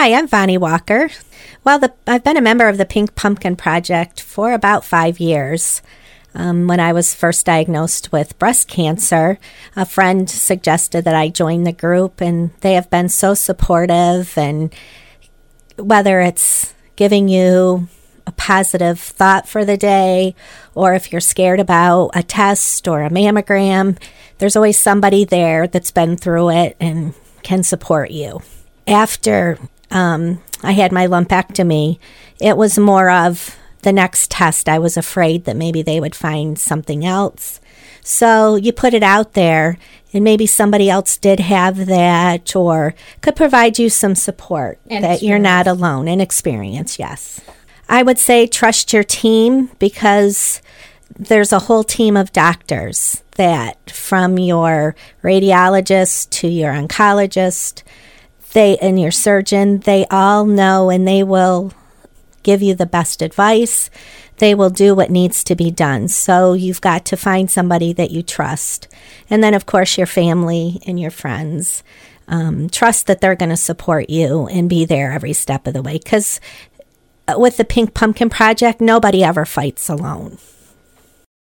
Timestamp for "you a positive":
17.28-18.98